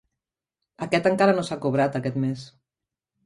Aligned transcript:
Aquest 0.85 1.09
encara 1.09 1.35
no 1.39 1.45
s'ha 1.49 1.57
cobrat 1.65 1.97
aquest 1.99 2.19
mes. 2.27 2.47